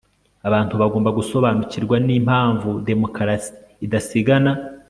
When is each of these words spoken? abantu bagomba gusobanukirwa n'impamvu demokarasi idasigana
abantu 0.47 0.73
bagomba 0.81 1.09
gusobanukirwa 1.19 1.95
n'impamvu 2.05 2.69
demokarasi 2.87 3.49
idasigana 3.85 4.51